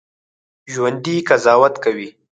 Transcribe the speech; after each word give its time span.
ژوندي 0.73 1.15
قضاوت 1.27 1.73
کوي 1.83 2.09